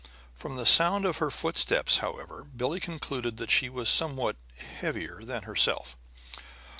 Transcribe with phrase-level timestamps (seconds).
[0.33, 5.43] From the sound of her footsteps, however, Billie concluded that she was somewhat heavier than
[5.43, 5.95] herself.